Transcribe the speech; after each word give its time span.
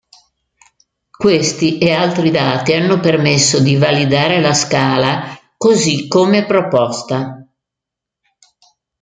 Questi 1.15 1.77
e 1.77 1.93
altri 1.93 2.31
dati 2.31 2.73
hanno 2.73 2.99
permesso 2.99 3.59
di 3.61 3.75
validare 3.75 4.39
la 4.41 4.51
scala 4.55 5.39
così 5.59 6.07
come 6.07 6.43
proposta. 6.47 7.45